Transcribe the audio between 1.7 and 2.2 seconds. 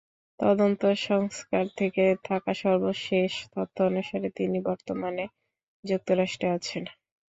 কাছে